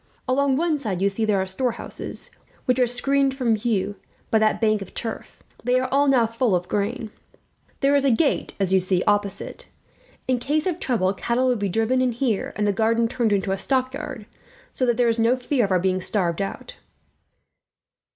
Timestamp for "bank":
4.59-4.81